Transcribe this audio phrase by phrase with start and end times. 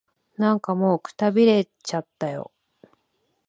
[0.35, 2.51] なんかもう、くたびれちゃったよ。